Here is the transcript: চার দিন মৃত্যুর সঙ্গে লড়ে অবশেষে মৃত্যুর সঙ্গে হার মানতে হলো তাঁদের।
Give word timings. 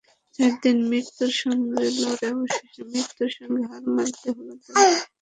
চার 0.35 0.51
দিন 0.63 0.77
মৃত্যুর 0.89 1.31
সঙ্গে 1.41 1.67
লড়ে 1.97 2.27
অবশেষে 2.31 2.81
মৃত্যুর 2.91 3.31
সঙ্গে 3.37 3.61
হার 3.69 3.83
মানতে 3.95 4.27
হলো 4.35 4.53
তাঁদের। 4.63 4.99